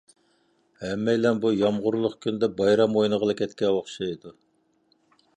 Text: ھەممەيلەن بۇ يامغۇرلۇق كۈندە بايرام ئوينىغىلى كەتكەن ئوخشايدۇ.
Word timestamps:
ھەممەيلەن 0.83 1.41
بۇ 1.43 1.51
يامغۇرلۇق 1.57 2.15
كۈندە 2.25 2.49
بايرام 2.61 2.97
ئوينىغىلى 3.01 3.35
كەتكەن 3.43 3.75
ئوخشايدۇ. 3.77 4.33